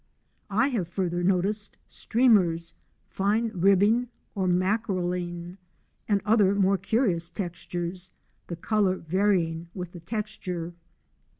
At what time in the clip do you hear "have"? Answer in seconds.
0.69-0.87